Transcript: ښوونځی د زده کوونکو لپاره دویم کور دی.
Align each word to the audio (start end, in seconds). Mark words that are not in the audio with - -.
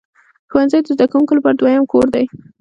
ښوونځی 0.49 0.79
د 0.83 0.87
زده 0.95 1.05
کوونکو 1.11 1.33
لپاره 1.37 1.55
دویم 1.59 1.83
کور 1.91 2.07
دی. 2.15 2.25